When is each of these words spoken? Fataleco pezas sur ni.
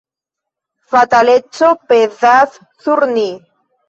Fataleco 0.93 1.69
pezas 1.91 2.57
sur 2.85 2.99
ni. 3.13 3.27